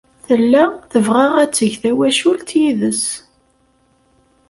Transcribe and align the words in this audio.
Tella 0.25 0.63
tebɣa 0.91 1.25
ad 1.43 1.51
teg 1.57 1.73
tawacult 1.81 2.49
yid-s. 2.59 3.03